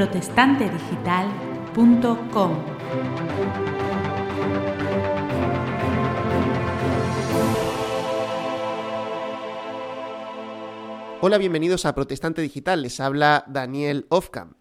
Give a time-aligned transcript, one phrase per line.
[0.00, 2.52] protestantedigital.com.
[11.20, 12.80] Hola, bienvenidos a Protestante Digital.
[12.80, 14.59] Les habla Daniel Ofkamp.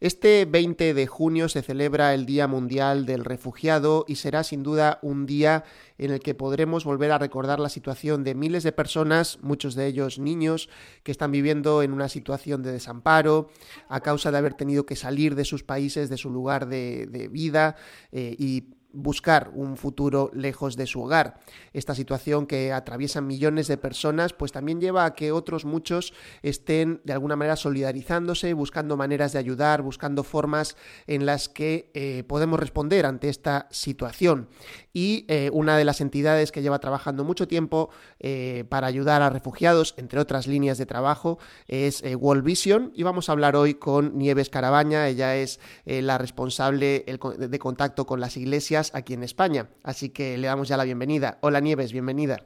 [0.00, 4.98] Este 20 de junio se celebra el Día Mundial del Refugiado y será sin duda
[5.02, 5.64] un día
[5.98, 9.86] en el que podremos volver a recordar la situación de miles de personas, muchos de
[9.86, 10.70] ellos niños,
[11.02, 13.50] que están viviendo en una situación de desamparo
[13.90, 17.76] a causa de haber tenido que salir de sus países, de su lugar de, vida
[18.10, 21.40] eh, y buscar un futuro lejos de su hogar.
[21.72, 27.00] Esta situación que atraviesan millones de personas, pues también lleva a que otros muchos estén
[27.04, 30.76] de alguna manera solidarizándose, buscando maneras de ayudar, buscando formas
[31.06, 34.48] en las que eh, podemos responder ante esta situación.
[34.92, 39.30] Y eh, una de las entidades que lleva trabajando mucho tiempo eh, para ayudar a
[39.30, 41.38] refugiados, entre otras líneas de trabajo,
[41.68, 42.92] es World Vision.
[42.94, 45.08] Y vamos a hablar hoy con Nieves Carabaña.
[45.08, 49.68] Ella es la responsable de contacto con las iglesias aquí en España.
[49.82, 51.38] Así que le damos ya la bienvenida.
[51.40, 52.38] Hola Nieves, bienvenida.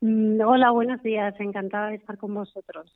[0.00, 1.34] Mm, hola, buenos días.
[1.38, 2.94] Encantada de estar con vosotros.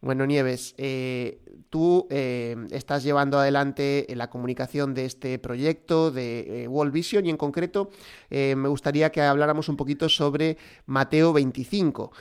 [0.00, 1.38] Bueno, Nieves, eh,
[1.70, 7.30] tú eh, estás llevando adelante la comunicación de este proyecto de eh, World Vision y
[7.30, 7.90] en concreto
[8.30, 12.12] me gustaría que habláramos un poquito sobre Mateo 25.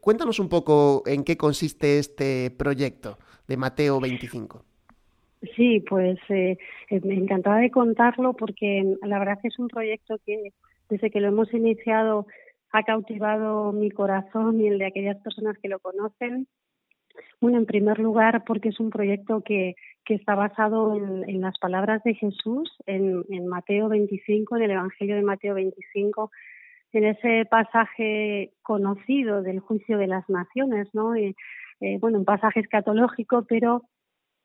[0.00, 4.64] cuéntanos un poco en qué consiste este proyecto de Mateo 25.
[5.56, 6.58] Sí, pues eh,
[6.90, 10.52] eh, me encantaba de contarlo porque la verdad es un proyecto que
[10.88, 12.26] desde que lo hemos iniciado
[12.72, 16.46] ha cautivado mi corazón y el de aquellas personas que lo conocen.
[17.40, 22.02] Bueno, en primer lugar, porque es un proyecto que, que está basado en, las palabras
[22.04, 26.30] de Jesús en, en, Mateo 25, en el Evangelio de Mateo 25,
[26.92, 31.16] en ese pasaje conocido del juicio de las naciones, ¿no?
[31.16, 31.34] Y,
[31.80, 33.82] eh, bueno, un pasaje escatológico, pero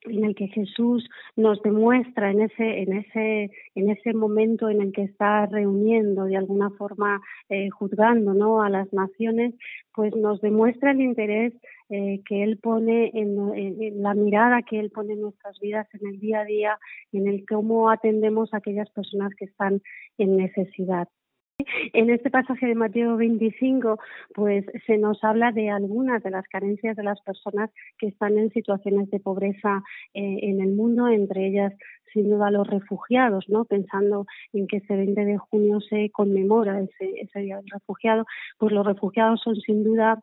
[0.06, 4.92] en el que Jesús nos demuestra en ese en ese en ese momento en el
[4.92, 9.54] que está reuniendo de alguna forma eh, juzgando no a las naciones
[9.96, 11.54] pues nos demuestra el interés
[11.90, 16.08] eh, que él pone en, en, la mirada que él pone en nuestras vidas en
[16.08, 16.80] el día a día
[17.12, 19.82] en el cómo atendemos a aquellas personas que están
[20.18, 21.08] en necesidad
[21.94, 24.00] en este pasaje de Mateo 25,
[24.34, 28.52] pues se nos habla de algunas de las carencias de las personas que están en
[28.52, 31.74] situaciones de pobreza eh, en el mundo, entre ellas
[32.12, 33.66] sin duda los refugiados, ¿no?
[33.66, 38.26] Pensando en que este 20 de junio se conmemora ese, ese Día del Refugiado,
[38.60, 40.20] pues los refugiados son sin duda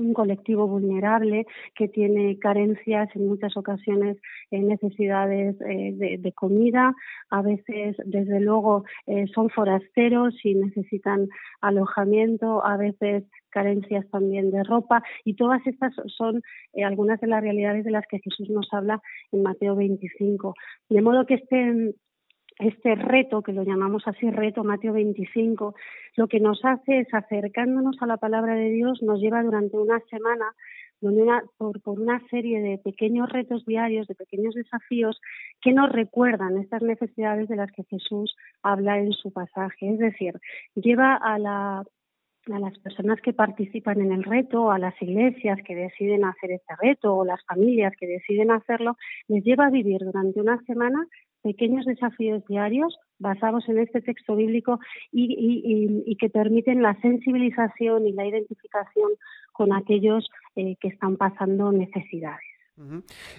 [0.00, 4.16] un colectivo vulnerable que tiene carencias en muchas ocasiones
[4.50, 6.94] en necesidades eh, de, comida.
[7.30, 11.28] A veces desde luego eh, son forasteros y necesitan
[11.60, 12.64] alojamiento.
[12.64, 15.02] A veces carencias también de ropa.
[15.24, 19.00] Y todas estas son eh, algunas de las realidades de las que Jesús nos habla
[19.32, 20.54] en Mateo 25
[20.88, 21.94] de modo que este
[22.60, 25.74] este reto, que lo llamamos así reto Mateo 25,
[26.16, 30.00] lo que nos hace es acercándonos a la palabra de Dios, nos lleva durante una
[30.10, 30.54] semana
[31.00, 35.18] una, por, por, una serie de pequeños retos diarios, de pequeños desafíos
[35.62, 39.94] que nos recuerdan estas necesidades de las que Jesús habla en su pasaje.
[39.94, 40.34] Es decir,
[40.74, 41.84] lleva a la
[42.50, 46.74] a las personas que participan en el reto, a las iglesias que deciden hacer este
[46.80, 48.96] reto o las familias que deciden hacerlo,
[49.28, 51.06] les lleva a vivir durante una semana
[51.42, 54.78] pequeños desafíos diarios basados en este texto bíblico
[55.12, 59.10] y, que permiten la sensibilización y la identificación
[59.52, 62.44] con aquellos eh, que están pasando necesidades.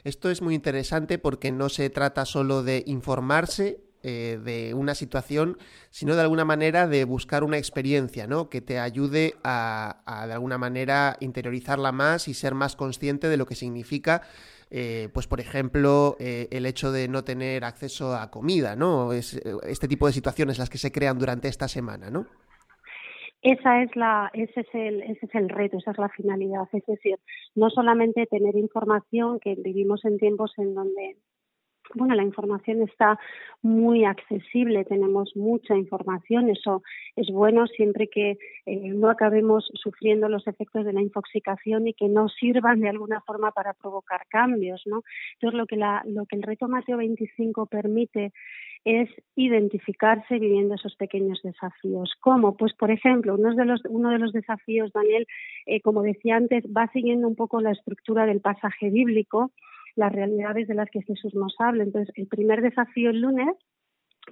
[0.04, 5.58] Esto es muy interesante porque no se trata solo de informarse eh, de una situación,
[5.90, 8.50] sino de alguna manera de buscar una experiencia, ¿no?
[8.50, 13.38] Que te ayude a, a de alguna manera interiorizarla más y ser más consciente de
[13.38, 14.24] lo que significa
[14.72, 19.12] eh, pues por ejemplo, eh, el hecho de no tener acceso a comida, ¿no?
[19.12, 19.34] Es,
[19.68, 22.26] este tipo de situaciones las que se crean durante esta semana, ¿no?
[23.41, 26.70] Esa es la, ese es el, ese es el reto, esa es la finalidad.
[26.72, 27.18] Es decir,
[27.56, 31.18] no solamente tener información, que vivimos en tiempos en donde
[31.96, 33.20] bueno, la información está
[33.61, 36.84] muy accesible, tenemos mucha información, eso
[37.16, 42.08] es bueno siempre que eh, no acabemos sufriendo los efectos de la intoxicación y que
[42.08, 45.03] no sirvan de alguna forma para provocar cambios, ¿no?
[45.34, 48.32] Entonces, lo que, la, lo que el reto Mateo 25 permite
[48.84, 52.14] es identificarse viviendo esos pequeños desafíos.
[52.20, 52.58] ¿Cómo?
[52.58, 55.28] Pues, por ejemplo, uno de los, uno de los desafíos, Daniel,
[55.67, 59.52] eh, como decía antes, va siguiendo un poco la estructura del pasaje bíblico,
[59.96, 61.84] las realidades de las que Jesús nos habla.
[61.84, 63.55] Entonces, el primer desafío el lunes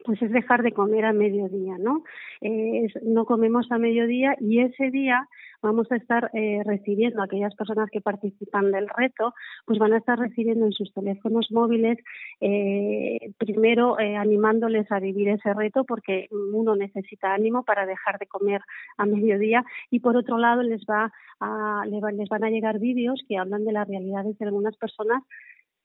[0.06, 2.03] pues es dejar de comer a mediodía, ¿no?
[2.41, 5.27] Eh, no comemos a mediodía y ese día
[5.61, 9.33] vamos a estar eh, recibiendo, aquellas personas que participan del reto,
[9.65, 11.97] pues van a estar recibiendo en sus teléfonos móviles,
[12.39, 18.62] eh, primero animándoles a vivir ese reto porque uno necesita ánimo para dejar de comer
[18.97, 23.38] a mediodía y por otro lado les, va a, les van a llegar vídeos que
[23.38, 25.23] hablan de las realidades de algunas personas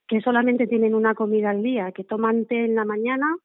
[0.07, 3.37] que solamente tienen una comida al día, que toman té en la mañana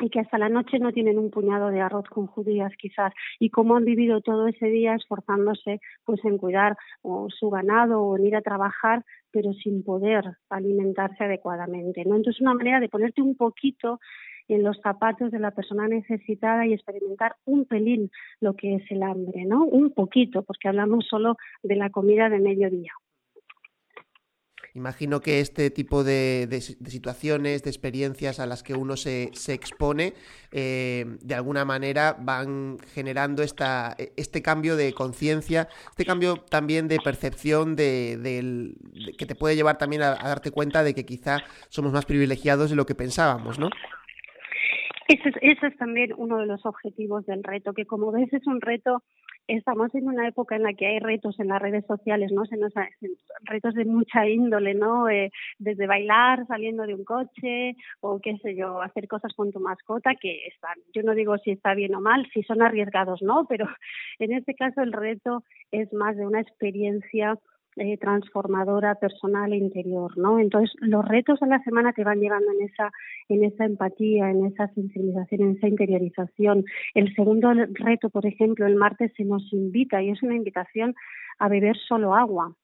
[0.00, 3.12] y que hasta la noche no tienen un puñado de arroz con judías quizás.
[3.38, 8.16] Y cómo han vivido todo ese día esforzándose pues en cuidar o su ganado o
[8.16, 13.22] en ir a trabajar pero sin poder alimentarse adecuadamente no entonces una manera de ponerte
[13.22, 13.98] un poquito
[14.48, 18.10] en los zapatos de la persona necesitada y experimentar un pelín
[18.40, 22.40] lo que es el hambre no un poquito porque hablamos solo de la comida de
[22.40, 22.92] mediodía
[24.74, 26.48] Imagino que este tipo de,
[26.88, 30.14] situaciones, de experiencias a las que uno se, se expone,
[30.50, 36.98] eh, de alguna manera van generando esta, este cambio de conciencia, este cambio también de
[37.04, 38.74] percepción de,
[39.18, 42.70] que te puede llevar también a, a, darte cuenta de que quizá somos más privilegiados
[42.70, 43.68] de lo que pensábamos, ¿no?
[45.12, 48.46] Ese es, ese es también uno de los objetivos del reto, que como ves es
[48.46, 49.02] un reto
[49.46, 52.46] estamos en una época en la que hay retos en las redes sociales, ¿no?
[52.46, 52.72] Se nos,
[53.42, 55.10] retos de mucha índole, ¿no?
[55.10, 59.60] Eh, desde bailar saliendo de un coche o qué sé yo, hacer cosas con tu
[59.60, 63.44] mascota que están, yo no digo si está bien o mal, si son arriesgados, ¿no?
[63.46, 63.66] Pero
[64.18, 67.38] en este caso el reto es más de una experiencia
[67.76, 70.38] eh, transformadora personal e interior, ¿no?
[70.38, 72.90] Entonces los retos de la semana te van llevando en esa
[73.28, 76.64] en esa empatía, en esa sensibilización, en esa interiorización.
[76.94, 80.94] El segundo reto, por ejemplo, el martes se nos invita y es una invitación
[81.38, 82.54] a beber solo agua.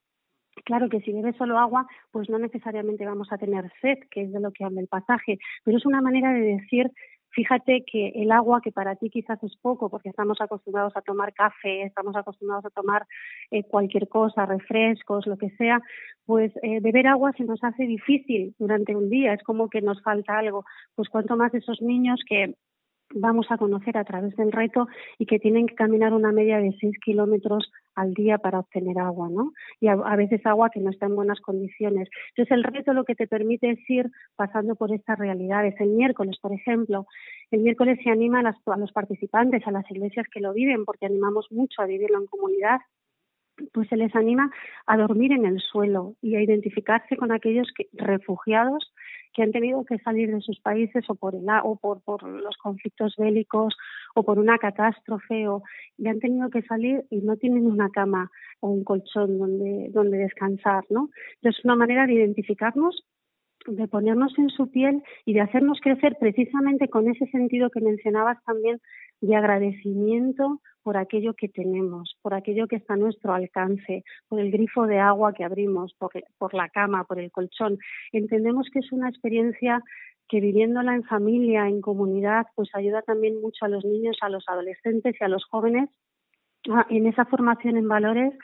[0.64, 4.32] Claro que si bebes solo agua, pues no necesariamente vamos a tener sed, que es
[4.32, 6.90] de lo que habla el pasaje, pero es una manera de decir
[7.38, 11.32] Fíjate que el agua, que para ti quizás es poco, porque estamos acostumbrados a tomar
[11.32, 13.06] café, estamos acostumbrados a tomar
[13.52, 15.80] eh, cualquier cosa, refrescos, lo que sea,
[16.26, 20.02] pues eh, beber agua se nos hace difícil durante un día, es como que nos
[20.02, 20.64] falta algo.
[20.96, 22.56] Pues cuanto más esos niños que
[23.14, 26.76] vamos a conocer a través del reto y que tienen que caminar una media de
[26.80, 29.52] 6 kilómetros al día para obtener agua, ¿no?
[29.80, 32.08] Y a, veces agua que no está en buenas condiciones.
[32.30, 35.74] Entonces el reto lo que te permite es ir pasando por estas realidades.
[35.80, 37.06] El miércoles, por ejemplo,
[37.50, 41.06] el miércoles se anima a, las, los participantes, a las iglesias que lo viven, porque
[41.06, 42.78] animamos mucho a vivirlo en comunidad,
[43.72, 44.50] pues se les anima
[44.86, 48.92] a dormir en el suelo y a identificarse con aquellos que, refugiados
[49.38, 53.14] que han tenido que salir de sus países o por el o por, los conflictos
[53.16, 53.76] bélicos
[54.16, 55.62] o por una catástrofe o
[55.96, 60.18] y han tenido que salir y no tienen una cama o un colchón donde donde
[60.18, 61.10] descansar, ¿no?
[61.42, 63.04] Es una manera de identificarnos
[63.68, 68.42] de ponernos en su piel y de hacernos crecer precisamente con ese sentido que mencionabas
[68.44, 68.80] también
[69.20, 74.50] de agradecimiento por aquello que tenemos, por aquello que está a nuestro alcance, por el
[74.50, 77.78] grifo de agua que abrimos, por, por la cama, por el colchón.
[78.12, 79.82] Entendemos que es una experiencia
[80.28, 84.44] que viviéndola en familia, en comunidad, pues ayuda también mucho a los niños, a los
[84.46, 85.88] adolescentes y a los jóvenes
[86.90, 88.34] en esa formación en valores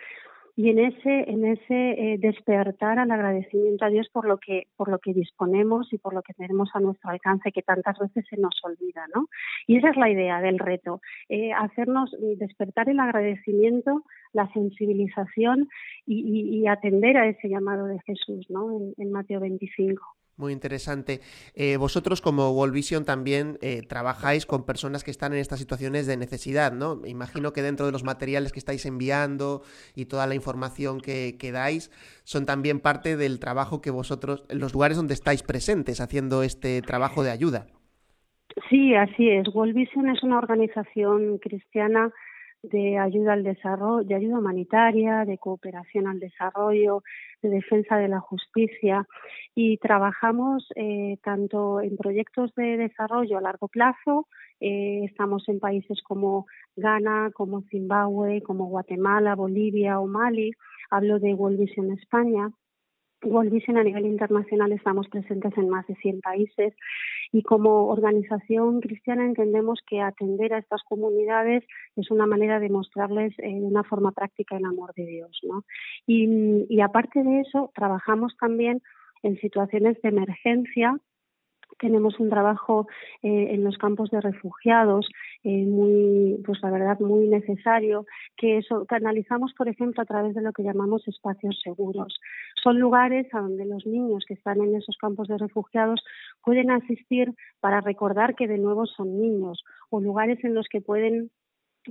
[0.57, 4.89] y en ese en ese eh, despertar al agradecimiento a Dios por lo que por
[4.89, 8.37] lo que disponemos y por lo que tenemos a nuestro alcance que tantas veces se
[8.37, 9.27] nos olvida no
[9.67, 14.03] y esa es la idea del reto eh, hacernos despertar el agradecimiento
[14.33, 15.69] la sensibilización
[16.07, 20.03] y, atender a ese llamado de Jesús no en, en Mateo 25
[20.37, 21.21] muy interesante.
[21.55, 26.07] Eh, vosotros como World Vision también eh, trabajáis con personas que están en estas situaciones
[26.07, 27.01] de necesidad, ¿no?
[27.07, 29.63] Imagino que dentro de los materiales que estáis enviando
[29.95, 31.91] y toda la información que, que dais
[32.25, 37.23] son también parte del trabajo que vosotros, los lugares donde estáis presentes haciendo este trabajo
[37.23, 37.67] de ayuda.
[38.69, 39.49] Sí, así es.
[39.53, 42.13] World Vision es una organización cristiana
[42.71, 47.03] de ayuda al desarrollo, de ayuda humanitaria, de cooperación al desarrollo,
[47.43, 49.07] de defensa de la justicia.
[49.55, 54.27] Y trabajamos eh, tanto en proyectos de desarrollo a largo plazo,
[54.61, 60.53] eh, estamos en países como Ghana, como Zimbabue, como Guatemala, Bolivia o Mali,
[60.91, 62.51] hablo de World Vision España,
[63.25, 66.75] World Vision a nivel internacional estamos presentes en más de 100 países
[67.33, 71.65] y como organización cristiana entendemos que atender a estas comunidades
[71.97, 75.41] es una manera de mostrarles eh, de una forma práctica el amor de Dios.
[75.43, 75.65] ¿no?
[76.07, 78.83] Y, aparte de eso, trabajamos también
[79.23, 80.99] en situaciones de emergencia
[81.79, 82.87] tenemos un trabajo
[83.23, 85.09] eh, en los campos de refugiados
[85.45, 90.41] eh, muy, pues la verdad, muy necesario, que eso canalizamos, por ejemplo, a través de
[90.41, 92.19] lo que llamamos espacios seguros.
[92.63, 96.03] Son lugares a donde los niños que están en esos campos de refugiados
[96.43, 101.31] pueden asistir para recordar que de nuevo son niños, o lugares en los que pueden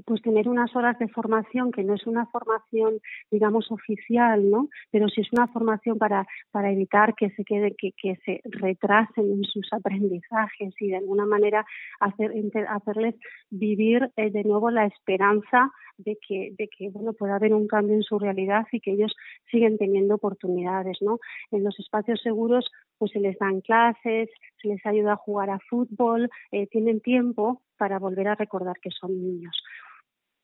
[0.06, 3.00] pues tener unas horas de formación que no es una formación
[3.32, 7.92] digamos oficial no pero sí es una formación para para evitar que se quede que,
[7.92, 11.66] que se retrasen en sus aprendizajes y de alguna manera
[12.00, 12.32] hacer
[12.70, 13.16] hacerles
[13.50, 17.96] vivir eh, de nuevo la esperanza de que de que bueno pueda haber un cambio
[17.96, 19.16] en su realidad y que ellos
[19.52, 21.20] siguen teniendo oportunidades no
[21.52, 22.70] en los espacios seguros
[23.04, 24.30] pues se les dan clases
[24.62, 28.92] se les ayuda a jugar a fútbol eh, tienen tiempo para volver a recordar que
[28.92, 29.62] son niños.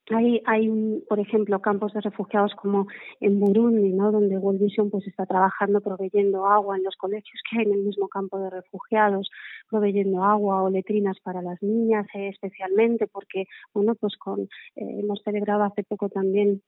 [0.10, 0.68] Hay, hay
[1.08, 2.88] por ejemplo, campos de refugiados como
[3.22, 4.12] en Burundi, ¿no?
[4.12, 7.84] donde World Vision pues, está trabajando proveyendo agua en los colegios que hay en el
[7.84, 9.30] mismo campo de refugiados,
[9.70, 15.22] proveyendo agua o letrinas para las niñas, eh, especialmente porque, bueno, pues con, eh, hemos
[15.24, 16.62] celebrado hace poco también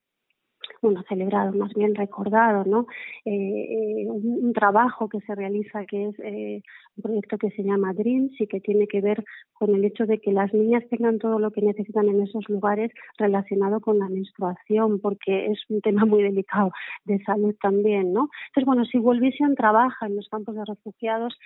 [0.81, 2.87] bueno, celebrado, más bien recordado, ¿no?
[3.25, 6.61] Eh, eh, un, trabajo que se realiza que es eh,
[6.97, 9.23] un proyecto que se llama Dreams y que tiene que ver
[9.53, 12.91] con el hecho de que las niñas tengan todo lo que necesitan en esos lugares
[13.17, 16.71] relacionado con la menstruación, porque es un tema muy delicado
[17.05, 18.29] de salud también, ¿no?
[18.47, 21.37] Entonces, bueno, si World Vision trabaja en los campos de refugiados,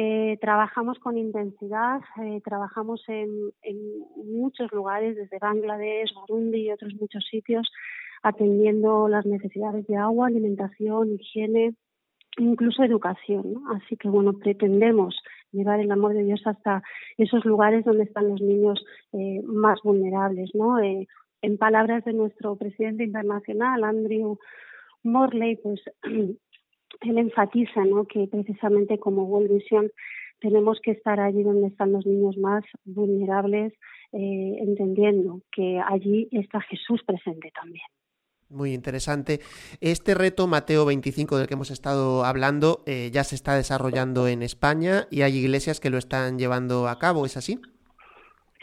[0.00, 3.76] eh, trabajamos con intensidad, eh, trabajamos en, en,
[4.16, 7.68] muchos lugares, desde Bangladesh, Burundi y otros muchos sitios,
[8.22, 11.74] atendiendo las necesidades de agua, alimentación, higiene,
[12.38, 13.62] incluso educación.
[13.74, 15.20] Así que, bueno, pretendemos
[15.52, 16.82] llevar el amor de Dios hasta
[17.16, 20.50] esos lugares donde están los niños eh, más vulnerables.
[20.82, 21.06] Eh,
[21.42, 24.38] en palabras de nuestro presidente internacional, Andrew
[25.02, 29.90] Morley, pues él enfatiza que precisamente como World Vision
[30.40, 33.72] tenemos que estar allí donde están los niños más vulnerables,
[34.12, 37.86] eh, entendiendo que allí está Jesús presente también.
[38.50, 39.40] Muy interesante.
[39.82, 44.42] Este reto Mateo 25 del que hemos estado hablando eh, ya se está desarrollando en
[44.42, 47.60] España y hay iglesias que lo están llevando a cabo, ¿es así?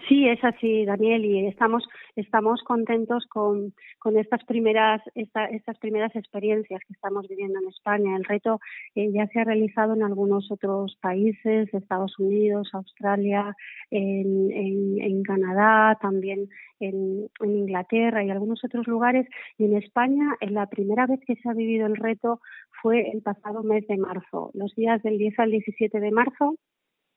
[0.07, 1.83] Sí, es así, Daniel, y estamos
[2.15, 8.15] estamos contentos con, con estas primeras estas primeras experiencias que estamos viviendo en España.
[8.15, 8.59] El reto
[8.93, 13.55] eh, ya se ha realizado en algunos otros países, Estados Unidos, Australia,
[13.89, 19.27] en, en, Canadá, también en, Inglaterra y algunos otros lugares.
[19.57, 22.41] Y en España, en la primera vez que se ha vivido el reto
[22.81, 26.55] fue el pasado mes de marzo, los días del 10 al 17 de marzo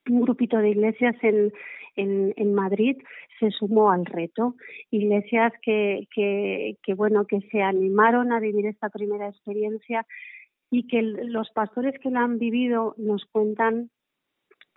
[0.09, 1.53] un grupito de iglesias en,
[1.97, 2.97] en, en, Madrid
[3.39, 4.55] se sumó al reto.
[4.91, 10.07] Iglesias que, que, que, bueno, que se animaron a vivir esta primera experiencia
[10.71, 13.91] y que los pastores que la han vivido nos cuentan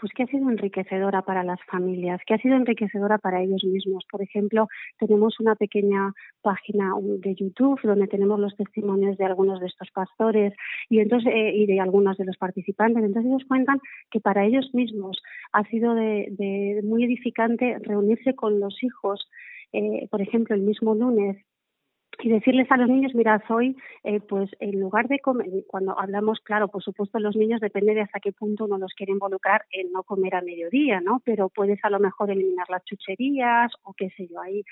[0.02, 4.04] pues que ha sido enriquecedora para las familias, que ha sido enriquecedora para ellos mismos.
[4.10, 4.68] Por ejemplo,
[4.98, 10.54] tenemos una pequeña página de YouTube donde tenemos los testimonios de algunos de estos pastores
[10.90, 13.04] y entonces eh, y de algunos de los participantes.
[13.04, 13.80] Entonces ellos cuentan
[14.10, 15.22] que para ellos mismos
[15.54, 19.30] ha sido de, muy edificante reunirse con los hijos.
[19.72, 21.38] Eh, por ejemplo, el mismo lunes
[22.20, 26.40] y decirles a los niños, mira, hoy, eh, pues en lugar de comer, cuando hablamos,
[26.42, 29.92] claro, por supuesto, los niños depende de hasta qué punto uno los quiere involucrar en
[29.92, 31.22] no comer a mediodía, ¿no?
[31.26, 34.64] Pero puedes a lo mejor eliminar las chucherías o qué sé yo ahí.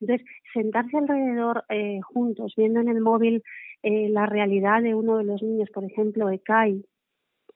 [0.00, 3.42] Entonces, sentarse alrededor eh, juntos, viendo en el móvil
[3.82, 6.84] eh, la realidad de uno de los niños, por ejemplo, Ekai,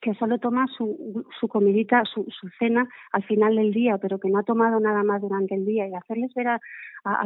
[0.06, 4.28] que solo toma su, su comidita, su, su, cena al final del día, pero que
[4.28, 6.60] no ha tomado nada más durante el día y hacerles ver a,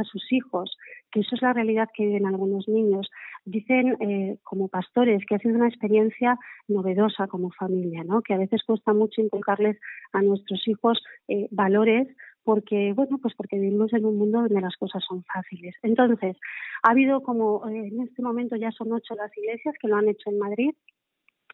[0.04, 0.78] sus hijos
[1.12, 3.10] que eso es la realidad que viven algunos niños.
[3.44, 8.22] Dicen eh, como pastores que ha sido una experiencia novedosa como familia, ¿no?
[8.22, 9.78] que a veces cuesta mucho inculcarles
[10.14, 12.08] a nuestros hijos eh, valores
[12.44, 16.38] porque bueno pues porque vivimos en un mundo donde las cosas son fáciles entonces
[16.82, 20.08] ha habido como eh, en este momento ya son ocho las iglesias que lo han
[20.08, 20.70] hecho en Madrid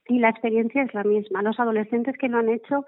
[0.09, 1.43] y la experiencia es la misma.
[1.43, 2.85] Los adolescentes que lo han hecho,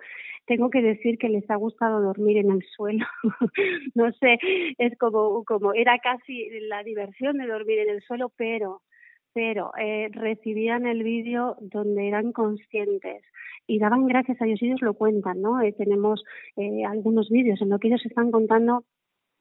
[0.46, 3.06] tengo que decir que les ha gustado dormir en el suelo.
[3.94, 4.38] no sé,
[4.78, 8.82] es como, como era casi la diversión de dormir en el suelo, pero
[9.34, 13.22] pero eh, recibían el vídeo donde eran conscientes
[13.68, 15.60] y daban gracias a Dios, ellos lo cuentan, ¿no?
[15.60, 16.24] Eh, tenemos
[16.56, 18.84] eh, algunos vídeos en los que ellos están contando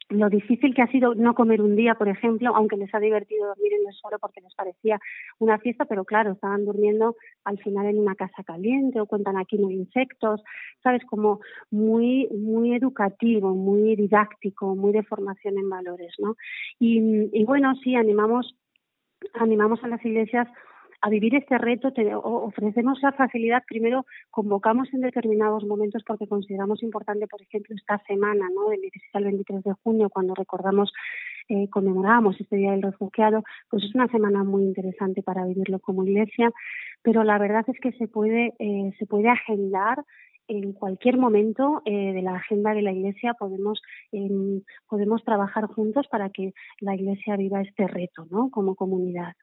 [0.09, 3.47] lo difícil que ha sido no comer un día, por ejemplo, aunque les ha divertido
[3.47, 4.99] dormir en el suelo porque les parecía
[5.39, 9.57] una fiesta, pero claro, estaban durmiendo al final en una casa caliente o cuentan aquí
[9.57, 10.41] no insectos,
[10.81, 16.35] sabes, como muy muy educativo, muy didáctico, muy de formación en valores, ¿no?
[16.79, 18.55] Y, y bueno, sí, animamos
[19.33, 20.47] animamos a las iglesias
[21.01, 27.27] a vivir este reto ofrecemos la facilidad, primero convocamos en determinados momentos porque consideramos importante,
[27.27, 28.69] por ejemplo, esta semana, ¿no?
[28.69, 30.91] del 16 al 23 de junio, cuando recordamos
[31.49, 36.03] eh, conmemoramos este Día del Refugiado, pues es una semana muy interesante para vivirlo como
[36.03, 36.51] iglesia,
[37.03, 40.03] pero la verdad es que se puede, eh, se puede agendar
[40.49, 43.81] en cualquier momento eh, de la agenda de la Iglesia podemos
[44.13, 48.49] em, podemos trabajar juntos para que la Iglesia viva este reto, ¿no?
[48.49, 49.33] Como comunidad.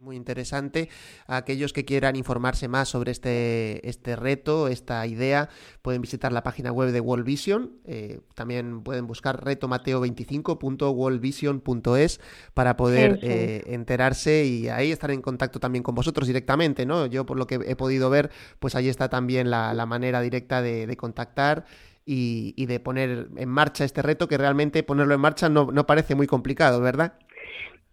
[0.00, 0.88] Muy interesante.
[1.26, 5.48] Aquellos que quieran informarse más sobre este, este reto, esta idea,
[5.80, 7.78] pueden visitar la página web de World Vision.
[7.86, 12.20] Eh, también pueden buscar retomateo25.worldvision.es
[12.52, 17.06] para poder eh, enterarse y ahí estar en contacto también con vosotros directamente, ¿no?
[17.06, 20.94] Yo por lo que he podido ver, pues ahí está también la, manera directa de,
[20.98, 21.64] contactar.
[22.06, 26.14] Y, de poner en marcha este reto, que realmente ponerlo en marcha no, no parece
[26.14, 27.14] muy complicado, ¿verdad?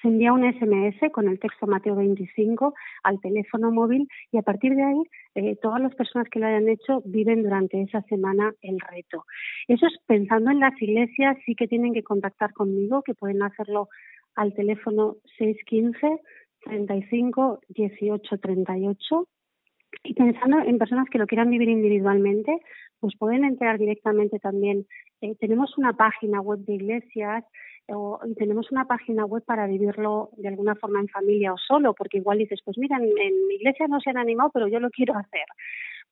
[0.00, 4.74] se envía un SMS con el texto Mateo 25 al teléfono móvil y a partir
[4.74, 5.02] de ahí
[5.34, 9.24] eh, todas las personas que lo hayan hecho viven durante esa semana el reto.
[9.68, 13.88] Eso es pensando en las iglesias, sí que tienen que contactar conmigo, que pueden hacerlo
[14.34, 16.20] al teléfono 615
[16.64, 19.28] 35 18 38
[20.04, 22.58] y pensando en personas que lo quieran vivir individualmente,
[23.00, 24.86] pues pueden entrar directamente también.
[25.20, 27.44] Eh, tenemos una página web de iglesias
[28.26, 32.18] y tenemos una página web para vivirlo de alguna forma en familia o solo, porque
[32.18, 35.16] igual dices, pues mira, en, mi iglesia no se han animado, pero yo lo quiero
[35.16, 35.44] hacer.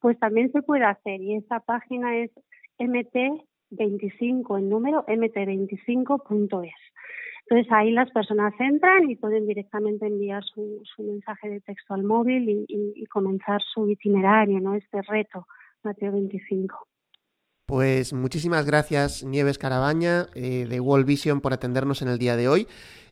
[0.01, 2.31] Pues también se puede hacer y esa página es
[2.79, 6.75] mt25, el número mt25.es.
[7.51, 12.67] Entonces ahí las personas entran y pueden directamente enviar su, mensaje de texto al móvil
[12.69, 14.75] y, comenzar su itinerario, ¿no?
[14.75, 15.47] Este reto,
[15.83, 16.88] Mateo 25.
[17.69, 22.49] Pues muchísimas gracias Nieves Carabaña eh, de World Vision por atendernos en el día de
[22.49, 22.67] hoy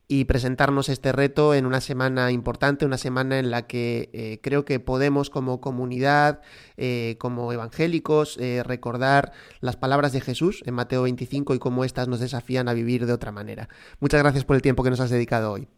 [0.08, 4.64] y presentarnos este reto en una semana importante, una semana en la que eh, creo
[4.64, 6.40] que podemos como comunidad,
[6.78, 12.20] eh, como evangélicos, recordar las palabras de Jesús en Mateo 25 y cómo éstas nos
[12.20, 13.68] desafían a vivir de otra manera.
[14.00, 15.68] Muchas gracias por el tiempo que nos has dedicado hoy.